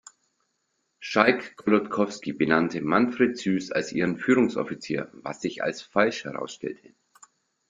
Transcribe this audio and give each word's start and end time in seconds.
Schalck-Golodkowski 0.99 2.33
benannte 2.33 2.81
Manfred 2.81 3.37
Süß 3.37 3.71
als 3.71 3.91
ihren 3.91 4.17
Führungsoffizier, 4.17 5.11
was 5.13 5.41
sich 5.41 5.61
als 5.61 5.83
falsch 5.83 6.23
herausstellte. 6.23 6.95